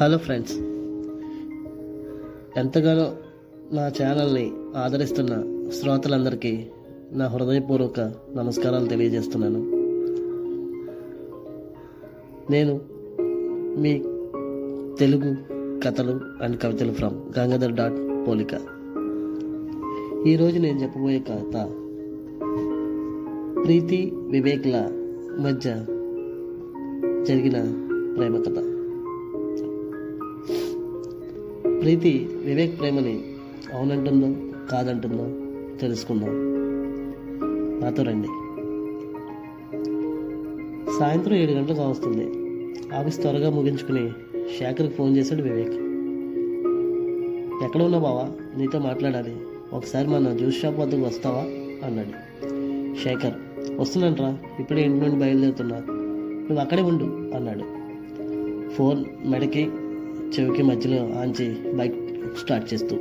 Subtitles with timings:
[0.00, 0.54] Hello friends.
[2.58, 3.04] ఎంతగానో
[3.72, 5.34] నా ఛానల్ని ఆదరిస్తున్న
[5.70, 6.66] శ్రోతలందరికీ
[7.12, 8.00] నా హృదయపూర్వక
[8.36, 9.60] నమస్కారాలు తెలియజేస్తున్నాను.
[12.52, 12.80] నేను
[13.80, 14.02] మీ
[14.98, 15.36] తెలుగు
[15.84, 18.54] కథలు అండ్ కవితలు ఫ్రమ్ గంగాధర్ డాట్ పోలిక.
[20.26, 21.56] ఈరోజు నేను చెప్పబోయే కథ
[23.64, 24.76] ప్రీతి వివేక్ల
[25.40, 25.70] మధ్య
[27.24, 27.58] జరిగిన
[28.16, 28.73] ప్రేమ కథ
[31.84, 33.20] ప్రీతి వివేక్ ప్రేమని
[33.74, 34.36] అవునంటుందో
[34.70, 35.30] కాదంటుందో
[35.80, 36.30] తెలుసుకుందాం
[37.80, 38.28] నాతో రండి.
[40.98, 42.24] సాయంత్రం ఏడు గంటలకు వస్తుంది.
[42.94, 44.10] ఆఫీస్ త్వరగా ముగించుకుని
[44.58, 45.72] శేఖర్కి ఫోన్ చేశాడు వివేక్.
[47.64, 48.30] ఎక్కడ ఉన్నావు బావా?
[48.58, 49.36] నీతో మాట్లాడాలి.
[49.72, 51.40] ఒకసారి మన జ్యూస్ షాప్ వద్దకు వస్తావా?
[51.86, 52.08] అన్నాడు.
[53.02, 53.34] శేఖర్
[53.78, 55.82] వస్తున్నానరా ఇప్పుడే ఇంటి నుండి బయలుదేరుతున్నా.
[55.88, 57.62] నువ్వు అక్కడే ఉండు అన్నాడు.
[58.70, 59.70] ఫోన్ మెడకి
[60.32, 61.94] చెవికి మధ్యలో ఆంచి బైక్
[62.38, 62.96] స్టార్ట్ చేస్తూ.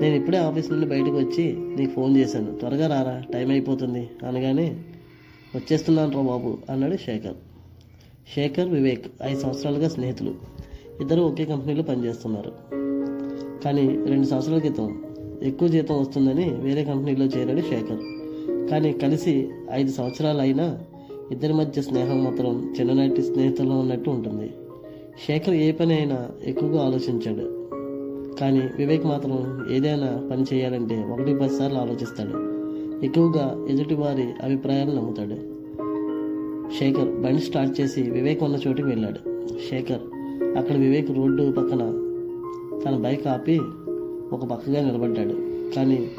[0.00, 2.58] నేను ఇప్పుడే ఆఫీస్ నుండి బయటకు వచ్చి నీకు ఫోన్ చేశాను.
[2.58, 4.76] త్వరగా రారా టైం అయిపోతుంది అనగానే
[5.54, 7.34] వచ్చేస్తున్నాను రా బాబు అన్నాడు శేఖర్.
[8.34, 10.34] శేఖర్ వివేక్ ఐదు సంవత్సరాలుగా స్నేహితులు.
[11.00, 12.52] ఇద్దరు ఒకే కంపెనీలో పనిచేస్తున్నారు.
[13.64, 15.02] కానీ రెండు సంవత్సరాల క్రితం
[15.42, 18.00] ఎక్కువ జీతం వస్తుందని వేరే కంపెనీలో చేరాడు శేఖర్.
[18.70, 20.78] కానీ కలిసి ఐదు సంవత్సరాలు అయినా
[21.32, 24.50] ఇద్దరి మధ్య స్నేహం మాత్రం చిన్ననాటి స్నేహితుల్లో ఉన్నట్టు ఉంటుంది.
[25.20, 27.68] శేఖర్ ఏ పని అయినా ఎక్కువగా ఆలోచించాడు.
[28.40, 32.52] కానీ వివేక్ మాత్రం ఏదైనా పని చేయాలంటే ఒకటి పది సార్లు ఆలోచిస్తాడు.
[33.04, 35.34] ఎక్కువగా ఎదుటివారి అభిప్రాయాలు నమ్ముతాడు.
[36.78, 39.48] శేఖర్ బండి స్టార్ట్ చేసి వివేక్ ఉన్న చోటుకి వెళ్ళాడు.
[39.70, 40.00] శేఖర్
[40.56, 41.78] అక్కడ వివేక్ రోడ్డు పక్కన
[42.84, 43.60] తన బైక్ ఆపి
[44.32, 45.34] ఒక పక్కగా నిలబడ్డాడు.
[45.74, 46.10] కానీ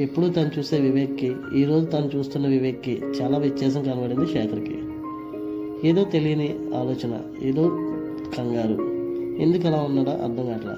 [0.00, 4.78] ఎప్పుడూ తను చూసే వివేక్కి ఈరోజు తను చూస్తున్న వివేక్కి చాలా వ్యత్యాసం కనబడింది శేఖర్కి.
[5.88, 7.89] ఏదో తెలియని ఆలోచన ఏదో
[8.38, 8.74] కంగారు.
[9.42, 10.76] ఎందుకు అలా ఉన్నాడో అర్థం కావట్లా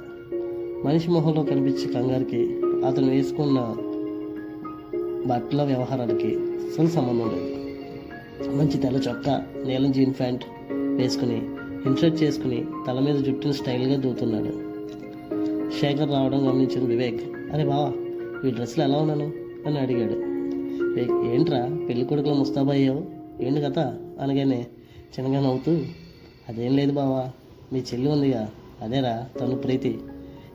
[0.85, 3.77] మనిషి మొహంలో కనిపించే కంగారుకి అతను వేసుకున్న
[5.27, 7.62] బట్టల వ్యవహారాలకి అసలు సంబంధం లేదు.
[8.57, 11.43] మంచి తెల్ల చొక్కా నీలం జీన్ ప్యాంట్ వేసుకుని
[11.87, 14.73] ఇన్షర్ట్ చేసుకుని తల మీద జుట్టుని స్టైల్గా దూతున్నాడు.
[15.81, 17.93] శేఖర్ రావడం గమనించిన వివేక్ అరే బావా
[18.49, 19.33] ఈ డ్రెస్లో ఎలా ఉన్నాను?
[19.67, 20.33] అని అడిగాడు.
[21.35, 23.05] ఏంట్రా పెళ్ళి కొడుకులో ముస్తాబయ్యావు
[23.43, 23.79] ఏంటి కథ?
[24.21, 24.67] అనగానే
[25.21, 25.73] చిన్నగా నవ్వుతూ
[26.49, 27.31] అదేం లేదు బావా
[27.72, 28.50] మీ చెల్లి ఉందిగా.
[28.83, 29.99] అదేరా తను ప్రీతి.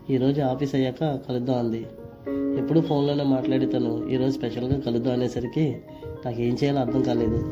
[0.09, 1.85] ఈరోజు ఆఫీస్ అయ్యాక కలుద్దాం అంది.
[2.59, 5.77] ఎప్పుడు ఫోన్లోనే మాట్లాడి తను ఈరోజు స్పెషల్గా కలుద్దాం అనేసరికి
[6.25, 7.43] నాకు ఏం చేయాలో అర్థం కాలేదు.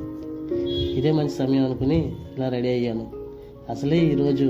[0.93, 3.11] ఇదే మంచి సమయం అనుకుని ఇలా రెడీ అయ్యాను.
[3.69, 4.49] అసలే ఈరోజు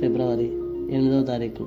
[0.00, 0.46] ఫిబ్రవరి
[0.94, 1.66] ఎనిమిదవ తారీఖు.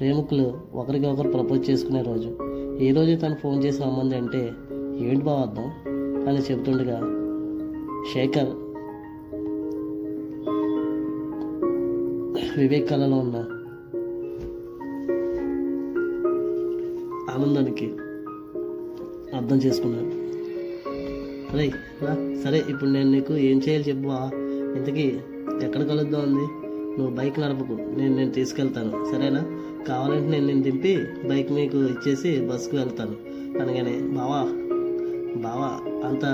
[0.00, 2.38] ప్రేమికులు ఒకరికి ఒకరు ప్రపోజ్ చేసుకునే రోజు.
[2.82, 4.52] ఈ రోజు తను ఫోన్ చేసి రమ్మంది అంటే
[5.00, 5.64] ఏంటి బావ అర్థం?
[6.28, 7.00] అని చెబుతుండగా
[8.14, 8.69] శేఖర్
[12.56, 13.36] వివేక్ ఉన్న
[17.30, 17.86] ఆనందానికి
[19.36, 20.20] అర్థం చేసుకున్నాడు
[21.52, 21.72] అరే
[22.42, 24.08] సరే ఇప్పుడు నేను నీకు ఏం చేయాలి చెప్పు
[24.76, 25.18] ఇంతకీ
[25.62, 26.46] ఎక్కడ కలుద్దాం ఉంది
[26.98, 29.40] నువ్వు బైక్ నడపకు నేను నేను తీసుకెళ్తాను సరేనా?
[29.88, 30.96] కావాలంటే నేను నేను దింపి
[31.28, 33.12] బైక్ మీకు ఇచ్చేసి బస్సుకు వెళ్తాను.
[33.60, 34.40] అనగానే బావా
[35.36, 36.24] బావా అంత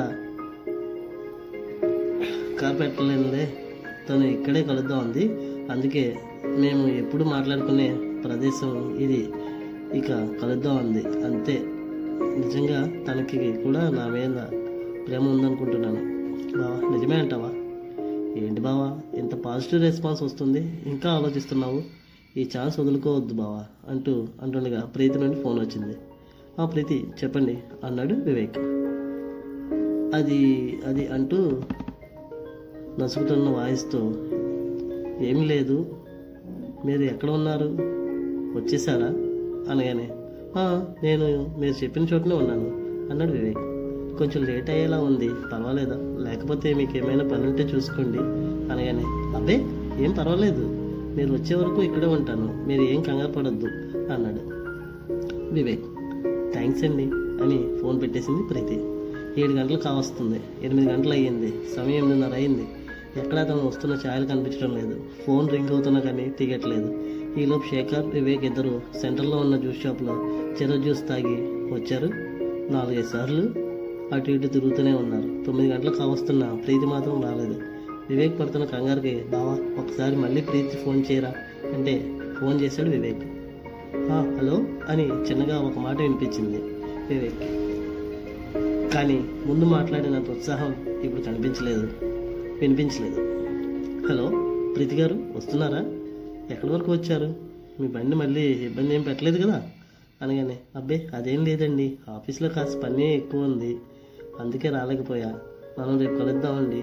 [2.61, 3.55] కార్ పెట్టలేనులే
[4.09, 6.19] తను ఇక్కడే కలుద్దాం ఉంది అందుకే
[6.59, 9.29] మేము ఎప్పుడు మాట్లాడుకునే ప్రదేశం ఇది.
[9.95, 10.09] ఇక
[10.43, 11.07] కలుద్దాం అంది.
[11.25, 11.63] అంతే.
[12.47, 14.35] నిజంగా తనకి కూడా నా మీద
[15.07, 16.17] ప్రేమ ఉందనుకుంటున్నాను.
[16.59, 17.51] బావా నిజమే అంటావా?
[18.43, 20.83] ఏంటి బావా ఇంత పాజిటివ్ రెస్పాన్స్ వస్తుంది.
[20.87, 21.83] ఇంకా ఆలోచిస్తున్నావు?
[22.37, 25.97] ఈ ఛాన్స్ వదులుకోవద్దు బావా అంటూ అంటుండగా ప్రీతి నుండి ఫోన్ వచ్చింది.
[26.61, 28.59] ఆ ప్రీతి చెప్పండి అన్నాడు వివేక్.
[30.15, 31.63] అది అది అంటూ
[32.99, 34.13] నసుకుతున్న వాయిస్తో
[35.21, 35.87] ఏమీ లేదు.
[36.85, 37.77] మీరు ఎక్కడ ఉన్నారు?
[38.59, 39.07] వచ్చేసారా?
[39.71, 40.11] అనగానే
[41.03, 42.71] నేను మీరు చెప్పిన చోటనే ఉన్నాను
[43.11, 43.59] అన్నాడు వివేక్.
[44.19, 45.29] కొంచెం లేట్ అయ్యేలా ఉంది.
[45.29, 45.97] పర్వాలేదా?
[45.97, 48.19] లేకపోతే మీకు ఏమైనా పని ఉంటే చూసుకోండి
[48.73, 49.05] అనగానే
[49.37, 49.55] అబ్బే
[50.05, 50.69] ఏం పర్వాలేదు.
[51.17, 52.65] మీరు వచ్చే వరకు ఇక్కడే ఉంటాను.
[52.67, 53.67] మీరు ఏం కంగారు పడద్దు
[54.13, 54.41] అన్నాడు
[55.55, 55.85] వివేక్.
[56.53, 57.05] థ్యాంక్స్ అండి
[57.43, 58.75] అని ఫోన్ పెట్టేసింది ప్రీతి.
[59.41, 60.41] ఏడు గంటలు కావస్తుంది.
[60.63, 62.67] ఎనిమిది గంటలు అయ్యింది సమయం ఎనిమిదిన్నర అయింది
[63.19, 65.01] ఎక్కడ తను వస్తున్న ఛాయలు కనిపించడం లేదు.
[65.27, 67.05] ఫోన్ రింగ్ అవుతున్నా కానీ తీయట్లేదు.
[67.39, 70.13] ఈలోపు శేఖర్ వివేక్ ఇద్దరు సెంటర్లో ఉన్న జ్యూస్ షాప్లో
[70.63, 71.35] చెర జ్యూస్ తాగి
[71.75, 72.07] వచ్చారు.
[72.73, 73.43] నాలుగైదు సార్లు
[74.15, 75.45] అటు ఇటు తిరుగుతూనే ఉన్నారు.
[75.47, 77.61] తొమ్మిది గంటలకు కావస్తున్న ప్రీతి మాత్రం రాలేదు.
[78.11, 81.35] వివేక్ పడుతున్న కంగారుకి బావా ఒకసారి మళ్ళీ ప్రీతి ఫోన్ చేయరా?
[81.75, 83.23] అంటే ఫోన్ చేశాడు వివేక్.
[84.39, 84.65] హలో?
[84.89, 86.57] అని చిన్నగా ఒక మాట వినిపించింది
[87.15, 87.67] వివేక్.
[88.95, 92.16] కానీ ముందు మాట్లాడినంత ఉత్సాహం ఇప్పుడు కనిపించలేదు.
[92.61, 93.21] వినిపించలేదు.
[94.07, 94.31] హలో
[94.77, 95.85] ప్రీతి గారు వస్తున్నారా?
[96.51, 97.35] ఎక్కడి వరకు వచ్చారు?
[97.81, 99.63] మీ బండి మళ్ళీ ఇబ్బంది ఏం పెట్టలేదు కదా?
[100.23, 101.99] అనగానే అబ్బే అదేం లేదండి.
[102.09, 103.77] ఆఫీస్లో కాస్త పని ఎక్కువ ఉంది.
[104.41, 105.39] అందుకే రాలేకపోయా.
[105.79, 106.83] మనం రేపు కలుద్దామండి.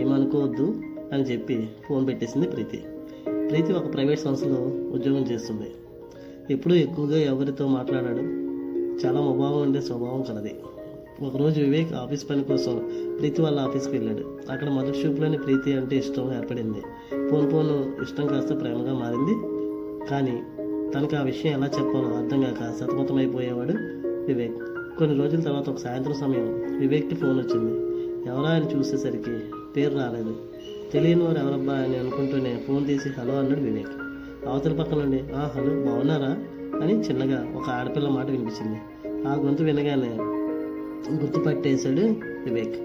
[0.00, 0.82] ఏమనుకోవద్దు
[1.12, 2.76] అని చెప్పి ఫోన్ పెట్టేసింది ప్రీతి.
[3.50, 5.70] ప్రీతి ఒక ప్రైవేట్ సంస్థలో ఉద్యోగం చేస్తుంది.
[6.50, 8.20] ఎప్పుడూ ఎక్కువగా ఎవరితో మాట్లాడాడు.
[9.06, 10.54] చాలా ముభావం ఉండే స్వభావం కలది.
[11.22, 14.52] ఒకరోజు వివేక్ ఆఫీస్ పని కోసం ప్రీతి వాళ్ళ ఆఫీస్కి వెళ్ళాడు.
[14.52, 16.80] అక్కడ మొదటి చూపులోని ప్రీతి అంటే ఇష్టం ఏర్పడింది.
[17.28, 19.34] పోను పోను ఇష్టం కాస్త ప్రేమగా మారింది.
[20.06, 20.42] కానీ
[20.94, 23.72] తనకు ఆ విషయం ఎలా చెప్పాలో అర్థం కాక సతమతమైపోయేవాడు
[24.26, 24.54] వివేక్.
[24.98, 27.72] కొన్ని రోజుల తర్వాత ఒక సాయంత్రం సమయం వివేక్కి ఫోన్ వచ్చింది.
[28.28, 29.38] ఎవరా అని చూసేసరికి
[29.76, 30.36] పేరు రాలేదు.
[30.92, 33.88] తెలియని వారు ఎవరబ్బా అని అనుకుంటూనే ఫోన్ తీసి హలో అన్నాడు వివేక్.
[34.48, 36.36] అవతల పక్క నుండి ఆ హలో బాగున్నారా
[36.82, 38.78] అని చిన్నగా ఒక ఆడపిల్ల మాట వినిపించింది.
[39.28, 40.35] ఆ గొంతు వినగానే
[41.10, 42.00] గుర్తుపట్టేశాడు
[42.44, 42.76] వివేక్.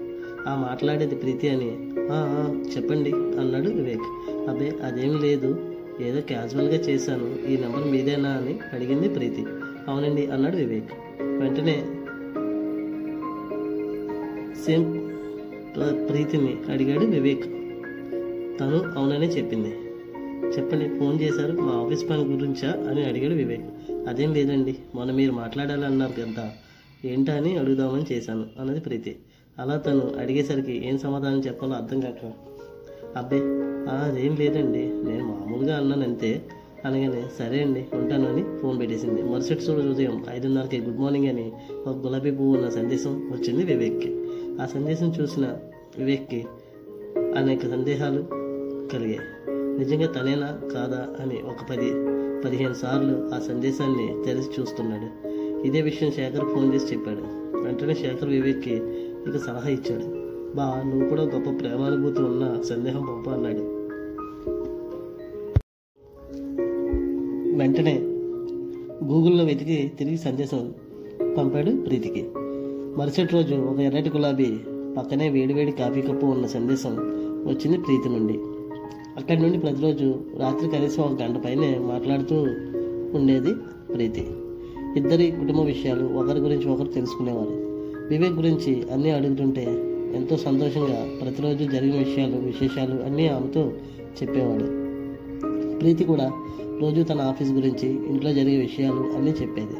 [0.48, 1.92] ఆ మాట్లాడేది ప్రీతి అని.
[2.76, 4.30] చెప్పండి అన్నాడు వివేక్.
[4.48, 5.74] అబ్బే అదేం లేదు.
[6.00, 7.50] ఏదో క్యాజువల్గా చేశాను.
[7.50, 9.44] ఈ నెంబర్ మీదేనా అని అడిగింది ప్రీతి.
[9.88, 10.92] అవునండి అన్నాడు వివేక్.
[11.22, 11.86] వెంటనే
[14.66, 14.92] సేమ్
[15.76, 17.44] ప్ర- ప్రీతిని అడిగాడు వివేక్.
[18.60, 19.68] తను అవుననే చెప్పింది.
[20.58, 21.52] చెప్పండి ఫోన్ చేశారు.
[21.52, 23.90] మా ఆఫీస్ పని గురించా అని అడిగాడు వివేక్.
[24.08, 24.76] అదేం లేదండి.
[24.94, 26.52] మొన్న మీరు మాట్లాడాలి అన్నారు కదా.
[27.04, 29.16] ఏంటా అని అడుగుదామని చేశాను అన్నది ప్రీతి.
[29.58, 32.32] అలా తను అడిగేసరికి ఏం సమాధానం చెప్పాలో అర్థం కాక
[33.16, 33.40] అబ్బే
[33.90, 36.42] అదేం లేదండి నేను మామూలుగా అన్నాను అంతే
[36.84, 39.22] అనగానే సరే అండి ఉంటాను అని ఫోన్ పెట్టేసింది.
[39.22, 41.52] మరుసటి సూడు ఉదయం ఐదున్నరకి గుడ్ మార్నింగ్ అని
[41.86, 44.10] ఒక గులాబీ పువ్వు ఉన్న సందేశం వచ్చింది వివేక్కి.
[44.62, 45.56] ఆ సందేశం చూసిన
[45.98, 46.44] వివేక్కి
[47.36, 48.22] అనేక సందేహాలు
[48.88, 49.18] కలిగాయి.
[49.78, 51.90] నిజంగా తనేనా కాదా అని ఒక పది
[52.42, 55.31] పదిహేను సార్లు ఆ సందేశాన్ని తెరిచి చూస్తున్నాడు.
[55.64, 57.20] ఇదే విషయం శేఖర్ ఫోన్ చేసి చెప్పాడు.
[57.66, 58.74] వెంటనే శేఖర్ వివేక్కి
[59.28, 60.22] ఇక సలహా ఇచ్చాడు.
[60.56, 63.82] బా నువ్వు కూడా గొప్ప ప్రేమానుభూతి ఉన్న సందేహం పంప అన్నాడు.
[67.56, 67.98] వెంటనే
[69.04, 70.74] గూగుల్లో వెతికి తిరిగి సందేశం
[71.38, 72.26] పంపాడు ప్రీతికి.
[72.96, 74.58] మరుసటి రోజు ఒక ఎర్రటి గులాబీ
[74.98, 76.96] పక్కనే వేడివేడి కాఫీ కప్పు ఉన్న సందేశం
[77.48, 78.38] వచ్చింది ప్రీతి నుండి.
[79.16, 82.36] అక్కడి నుండి ప్రతిరోజు రాత్రి కనీసం ఒక గంట పైనే మాట్లాడుతూ
[83.18, 83.54] ఉండేది
[83.94, 84.28] ప్రీతి.
[84.96, 87.50] ఇద్దరి కుటుంబ విషయాలు ఒకరి గురించి ఒకరు తెలుసుకునేవారు.
[88.08, 89.64] వివేక్ గురించి అన్నీ అడుగుతుంటే
[90.14, 93.72] ఎంతో సంతోషంగా ప్రతిరోజు జరిగిన విషయాలు విశేషాలు అన్నీ ఆమెతో
[94.22, 94.82] చెప్పేవాడు.
[95.78, 96.30] ప్రీతి కూడా
[96.80, 99.76] రోజు తన ఆఫీస్ గురించి ఇంట్లో జరిగే విషయాలు అన్నీ చెప్పేది.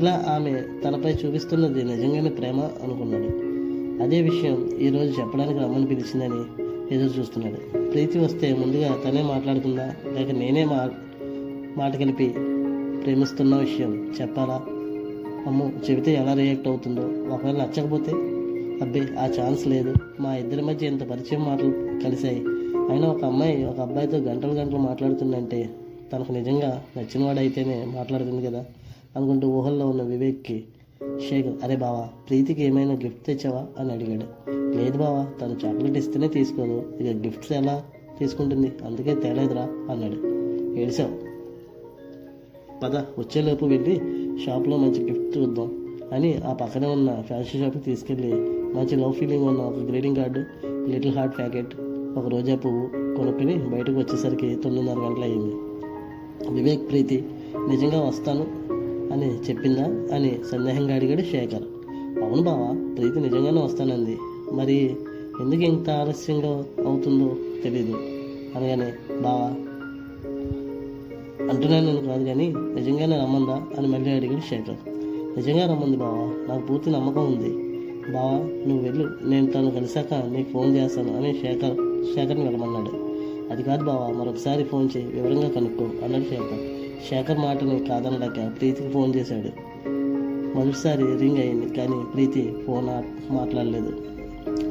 [0.00, 3.54] ఇలా ఆమె తనపై చూపిస్తున్నది నిజంగానే ప్రేమ అనుకున్నాడు.
[4.02, 6.64] అదే విషయం ఈరోజు చెప్పడానికి రమ్మని పిలిచిందని
[6.94, 7.90] ఎదురు చూస్తున్నాడు.
[7.90, 9.94] ప్రీతి వస్తే ముందుగా తనే మాట్లాడుకుందా?
[10.06, 10.90] లేక నేనే మా
[11.78, 12.34] మాట కలిపి
[13.04, 14.62] ప్రేమిస్తున్న విషయం చెప్పాలా?
[15.46, 17.02] అమ్మో చెబితే ఎలా రియాక్ట్ అవుతుందో?
[17.34, 18.12] ఒకవేళ నచ్చకపోతే
[18.82, 19.94] అబ్బే ఆ ఛాన్స్ లేదు.
[20.20, 21.70] మా ఇద్దరి మధ్య ఇంత పరిచయం మాటలు
[22.04, 22.44] కలిశాయి.
[22.90, 25.70] అయినా ఒక అమ్మాయి ఒక అబ్బాయితో గంటలు గంటలు మాట్లాడుతుందంటే
[26.12, 28.64] తనకు నిజంగా నచ్చినవాడైతేనే మాట్లాడుతుంది కదా?
[29.16, 30.64] అనుకుంటూ ఊహల్లో ఉన్న వివేక్కి
[31.28, 33.66] శేఖర్ అరే బావా ప్రీతికి ఏమైనా గిఫ్ట్ తెచ్చావా?
[33.78, 34.50] అని అడిగాడు.
[34.50, 36.92] లేదు బావా తను చాక్లెట్ ఇస్తేనే తీసుకోదు.
[37.00, 37.82] ఇక గిఫ్ట్స్ ఎలా
[38.18, 38.72] తీసుకుంటుంది?
[38.84, 40.44] అందుకే తేలేదురా అన్నాడు.
[40.80, 41.33] ఏడిసావు
[42.84, 44.00] పద వచ్చేలోపు వెళ్ళి
[44.44, 45.68] షాప్లో మంచి గిఫ్ట్ చూద్దాం
[46.12, 48.32] అని ఆ పక్కనే ఉన్న ఫ్యాషన్ షాప్కి తీసుకెళ్ళి
[48.74, 50.40] మంచి లవ్ ఫీలింగ్ ఉన్న ఒక greeting card
[50.90, 51.74] little heart packet
[52.18, 55.54] ఒక రోజా పువ్వు కొనుక్కుని బయటకు వచ్చేసరికి తొమ్మిదిన్నర గంటలు అయింది
[56.50, 57.24] వివేక్ ప్రీతి
[57.68, 58.46] నిజంగా వస్తాను
[59.12, 61.66] అని చెప్పిందా అని సందేహంగా అడిగాడు శేఖర్.
[62.22, 64.18] అవును బావా ప్రీతి నిజంగానే వస్తానంది.
[64.52, 64.96] మరి
[65.40, 67.96] ఎందుకు ఇంత ఆలస్యంగా అవుతుందో తెలీదు.
[68.56, 69.48] అనగానే బావా
[71.50, 74.76] అంటున్నాను నేను కాదు కానీ నిజంగానే రమ్మందా అని మళ్ళీ అడిగాడు శేఖర్.
[75.36, 77.50] నిజంగా రమ్మంది బావా నాకు పూర్తి నమ్మకం ఉంది.
[78.12, 79.10] బావా నువ్వు వెళ్ళు.
[79.24, 81.76] నేను తను కలిశాక నీకు ఫోన్ చేస్తాను అని శేఖర్
[82.14, 83.04] శేఖర్ని వెళ్ళమన్నాడు.
[83.52, 85.06] అది కాదు బావా మరొకసారి ఫోన్ చేయి.
[85.06, 86.58] వివరంగా కనుక్కో అన్నాడు శేఖర్.
[87.10, 89.48] శేఖర్ మాటని కాదనలేక ప్రీతికి ఫోన్ చేశాడు.
[90.56, 92.86] మొదటిసారి రింగ్ అయింది కానీ ప్రీతి ఫోన్
[93.32, 93.92] మాట్లాడలేదు.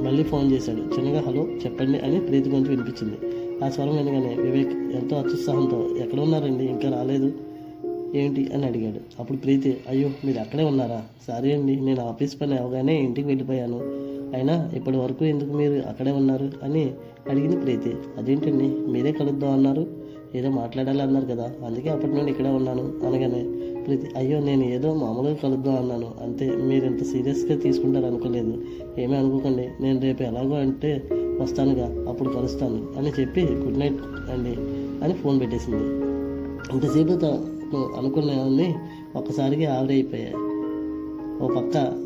[0.03, 0.77] మళ్ళీ ఫోన్ చేశాడు.
[0.77, 3.32] చిన్నగా హలో చెప్పండి అని ప్రీతి గురించి వినిపించింది.
[3.63, 6.65] ఆ స్వరం వినగానే వివేక్ ఎంతో అత్యుత్సాహంతో ఎక్కడ ఉన్నారండి?
[6.65, 7.31] ఇంకా రాలేదు.
[8.15, 8.49] ఏంటి?
[8.53, 8.99] అని అడిగాడు.
[9.19, 11.01] అప్పుడు ప్రీతి అయ్యో మీరు అక్కడే ఉన్నారా?
[11.27, 13.79] సారీ అండి నేను ఆఫీస్ పని అవగానే ఇంటికి వెళ్ళిపోయాను.
[14.35, 16.51] అయినా ఇప్పటి వరకు ఎందుకు మీరు అక్కడే ఉన్నారు?
[16.63, 16.91] అని
[17.29, 17.93] అడిగింది ప్రీతి.
[18.17, 18.91] అదేంటండి?
[18.91, 19.87] మీరే కలుద్దాం అన్నారు.
[20.35, 21.51] ఏదో మాట్లాడాలి అన్నారు కదా.
[21.65, 22.81] అందుకే అప్పటి నుండి ఇక్కడే ఉన్నాను.
[22.81, 23.43] అనగానే
[23.85, 26.11] ప్రీతి అయ్యో నేను ఏదో మామూలుగా కలుద్దాం అన్నాను.
[26.21, 28.61] అంతే మీరు ఇంత సీరియస్గా తీసుకుంటారు అనుకోలేదు
[28.99, 29.83] ఏమీ అనుకోకండి.
[29.83, 31.03] నేను రేపు ఎలాగో అంటే
[31.41, 34.55] వస్తానుగా అప్పుడు కలుస్తాను అని చెప్పి గుడ్ నైట్ అండి
[35.03, 35.83] అని ఫోన్ పెట్టేసింది.
[36.73, 38.75] ఇంతసేపు తను అనుకున్నవన్నీ
[39.15, 40.33] ఒక్కసారిగా ఆవిరైపోయాయి
[41.41, 41.99] ఓ పక్క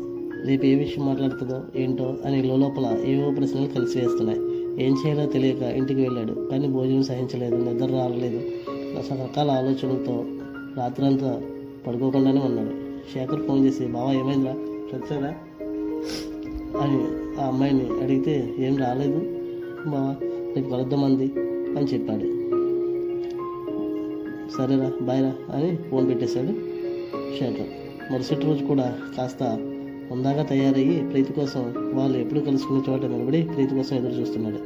[0.46, 4.38] రేపు ఏ విషయం మాట్లాడుతుందో ఏంటో అని లోపల ఏవో ప్రశ్నలు కలిసి వేస్తున్నాయి.
[4.86, 8.40] ఏం చేయాలో తెలియక ఇంటికి వెళ్ళాడు కానీ భోజనం సహించలేదు నిద్ర రాలేదు.
[8.68, 10.24] రకరకాల ఆలోచనలతో
[10.76, 11.42] రాత్రంతా
[11.86, 12.70] పడుకోకుండానే ఉన్నాడు.
[13.14, 14.52] శేఖర్ ఫోన్ చేసి బావా ఏమైందిరా?
[14.94, 15.34] చచ్చారా
[16.80, 19.18] అని ఆ అమ్మాయిని అడిగితే ఏం రాలేదు.
[19.90, 20.16] బావా
[20.56, 21.32] రేపు కలుద్దామంది
[21.78, 22.38] అని చెప్పాడు.
[24.56, 26.52] సరేరా బాయ్రా అని ఫోన్ పెట్టేశాడు
[27.38, 27.66] శేఖర్
[28.12, 29.42] మరుసటి రోజు కూడా కాస్త
[30.12, 34.58] ఉందాగా తయారయ్యి ప్రీతి కోసం వాళ్ళు ఎప్పుడు కలుసుకునే చోట నిలబడి ప్రీతి కోసం ఎదురు చూస్తున్నాడు.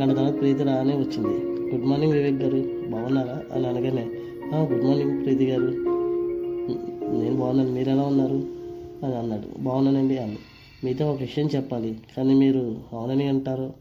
[0.00, 1.56] గంట తర్వాత ప్రీతి రానే వచ్చింది.
[1.74, 3.42] గుడ్ మార్నింగ్ వివేక్ గారు బాగున్నారా?
[3.52, 4.10] అని అనగానే
[4.54, 5.62] గుడ్ మార్నింగ్ ప్రీతి గారు.
[7.20, 8.44] నేను బాగున్నాను మీరు ఎలా ఉన్నారు?
[9.06, 9.62] అని అన్నాడు.
[9.62, 10.38] బాగున్నానండి అని.
[10.84, 11.98] మీతో ఒక విషయం చెప్పాలి.
[12.16, 13.72] కానీ మీరు అవునని అంటారో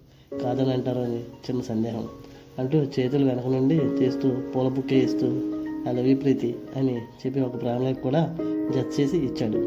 [0.43, 2.07] కాదని అంటారో అని చిన్న సందేహం.
[2.59, 5.27] అంటూ చేతులు వెనక నుండి తీస్తూ పూల బుక్కే ఇస్తూ
[5.89, 8.37] ఐ లవ్ యూ ప్రీతి అని చెప్పి ఒక ప్రాణాలకు కూడా
[8.75, 9.57] జత చేసి ఇచ్చాడు.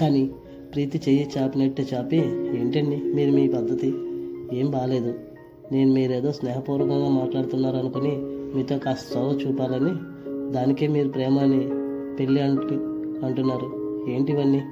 [0.00, 0.30] కానీ
[0.74, 2.16] ప్రీతి చెయ్యి చాపినట్టే చాపి
[2.58, 3.94] ఏంటండి మీరు మీ పద్ధతి?
[4.58, 5.14] ఏం బాగాలేదు
[5.72, 8.16] నేను మీరేదో స్నేహపూర్వకంగా మాట్లాడుతున్నారు అనుకుని
[8.56, 9.94] మీతో కాస్త చదువు చూపాలని
[10.52, 11.60] దానికే మీరు ప్రేమ అని
[12.16, 12.74] పెళ్ళి అంటు
[13.26, 13.82] అంటున్నారు.
[14.10, 14.62] ఏంటి ఇవన్నీ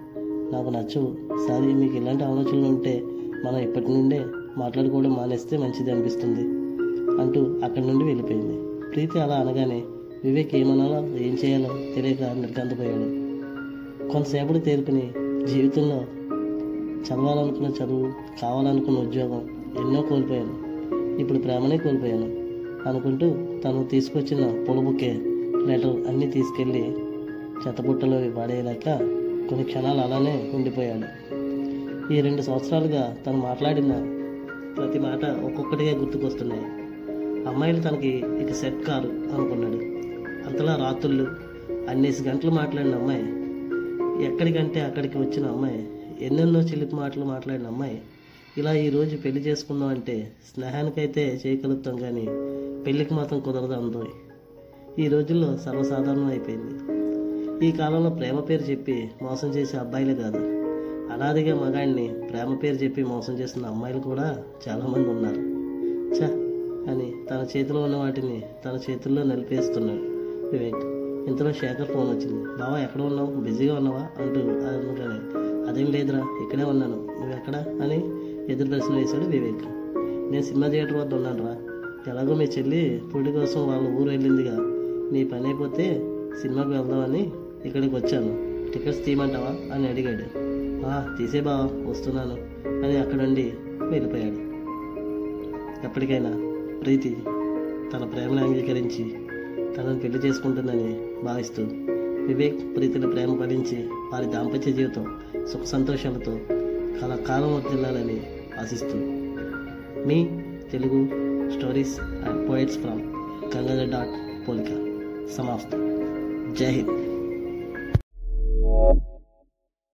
[0.52, 1.08] నాకు నచ్చవు.
[1.48, 3.02] సారీ మీకు ఇలాంటి ఆలోచనలు ఉంటే
[3.44, 4.24] మనం ఇప్పటి నుండే
[4.58, 6.44] మాట్లాడుకోవడం మానేస్తే మంచిది అనిపిస్తుంది
[7.22, 8.56] అంటూ అక్కడి నుండి వెళ్ళిపోయింది.
[8.92, 9.82] ప్రీతి అలా అనగానే
[10.24, 13.06] వివేక్ ఏమనాలో ఏం చేయాలో తెలియక నిర్గంతపోయాడు
[14.08, 15.04] కొంతసేపటి తేరుకుని
[15.46, 16.00] జీవితంలో
[17.06, 18.08] చదవాలనుకున్న చదువు
[18.42, 19.40] కావాలనుకున్న ఉద్యోగం
[19.80, 20.54] ఎన్నో కోల్పోయాను.
[21.20, 22.28] ఇప్పుడు ప్రేమనే కోల్పోయాను
[22.88, 23.26] అనుకుంటూ
[23.64, 25.12] తను తీసుకొచ్చిన పొలబుకే
[25.66, 26.84] లెటర్ అన్నీ తీసుకెళ్ళి
[27.62, 28.88] చెత్తబుట్టలో పడేయలేక
[29.50, 31.08] కొన్ని క్షణాలు అలానే ఉండిపోయాడు.
[32.14, 33.92] ఈ రెండు సంవత్సరాలుగా తను మాట్లాడిన
[34.76, 36.62] ప్రతి మాట ఒక్కొక్కటిగా గుర్తుకొస్తున్నాయి.
[37.48, 39.80] అమ్మాయిలు తనకి ఇక సెట్ కారు అనుకున్నాడు.
[40.48, 41.26] అంతలా రాత్రుళ్ళు
[41.90, 43.26] అన్నేసి గంటలు మాట్లాడిన అమ్మాయి
[44.26, 45.88] ఎక్కడికంటే అక్కడికి వచ్చిన అమ్మాయి
[46.20, 48.02] ఎన్నెన్నో చిలిపి మాటలు మాట్లాడిన అమ్మాయి
[48.58, 52.26] ఇలా ఈరోజు పెళ్ళి చేసుకుందాం అంటే స్నేహానికైతే చేయగలుగుతాం కానీ
[52.82, 54.06] పెళ్ళికి మాత్రం కుదరదు అందు
[54.98, 56.99] ఈ రోజుల్లో సర్వసాధారణం అయిపోయింది
[57.62, 60.36] ఈ కాలంలో ప్రేమ పేరు చెప్పి మోసం చేసే అబ్బాయిలే కాదు.
[61.12, 65.36] అనాదిగా మగాడిని ప్రేమ పేరు చెప్పి మోసం చేస్తున్న అమ్మాయిలు కూడా చాలామంది ఉన్నారు.
[66.18, 66.22] చ
[66.90, 70.00] అని తన చేతిలో ఉన్న వాటిని తన చేతుల్లో నిలిపేస్తున్నాడు
[70.50, 70.84] వివేక్.
[71.28, 72.44] ఇంతలో శేఖర్ ఫోన్ వచ్చింది.
[72.44, 73.34] బావా ఎక్కడ ఉన్నావు?
[73.34, 73.98] బిజీగా ఉన్నావా?
[73.98, 76.96] అంటూ అనుకుని అదేం లేదురా ఇక్కడే ఉన్నాను.
[76.96, 77.56] నువ్వు ఎక్కడ?
[77.56, 78.10] అని
[78.52, 79.64] ఎదురు ప్రశ్న వేశాడు వివేక్.
[80.32, 81.56] నేను సినిమా థియేటర్ వద్ద ఉన్నాను రా
[82.12, 84.56] ఎలాగో మీ చెల్లి పుడి కోసం వాళ్ళ ఊరు వెళ్ళిందిగా.
[85.12, 86.06] నీ పని అయిపోతే
[86.42, 87.32] సినిమాకి వెళ్దామని
[87.64, 88.50] ఇక్కడికి వచ్చాను.
[88.72, 89.74] టికెట్స్ తీయమంటావా?
[89.74, 90.50] అని అడిగాడు.
[91.16, 92.34] తీసే బావా వస్తున్నాను.
[92.84, 94.50] అని అక్కడుండి వెళ్ళిపోయాడు.
[95.86, 96.30] ఎప్పటికైనా
[96.84, 97.16] ప్రీతి
[97.92, 99.18] తన ప్రేమను అంగీకరించి
[99.76, 101.62] తనను పెళ్ళి చేసుకుంటుందని భావిస్తూ
[102.26, 105.18] వివేక్ ప్రీతిని ప్రేమ ఫలించి వారి దాంపత్య జీవితం
[105.52, 106.38] సుఖ సంతోషాలతో
[107.02, 108.26] కలకాలం వర్తిల్లాలని
[108.60, 108.98] ఆశిస్తూ.
[110.06, 110.30] మీ
[110.72, 111.06] Telugu
[111.50, 113.00] stories and poets from
[113.56, 114.66] Gangadhar dot పోలిక.
[115.36, 115.78] సమాప్తం.
[116.58, 116.99] జై హింద్.